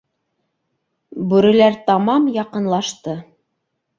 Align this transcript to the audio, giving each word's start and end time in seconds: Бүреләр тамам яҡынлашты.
Бүреләр 1.33 1.77
тамам 1.91 2.27
яҡынлашты. 2.39 3.17